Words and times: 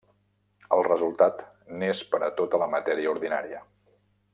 El 0.77 0.81
resultat 0.87 1.45
n'és 1.83 2.03
per 2.15 2.23
a 2.29 2.33
tota 2.43 2.65
la 2.65 2.71
matèria 2.77 3.15
ordinària. 3.17 3.65